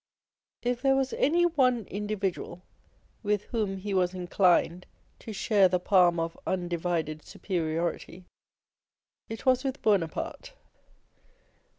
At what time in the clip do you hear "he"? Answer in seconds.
3.77-3.93